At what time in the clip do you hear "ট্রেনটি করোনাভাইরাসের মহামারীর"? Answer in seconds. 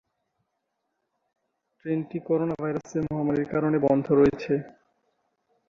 1.77-3.47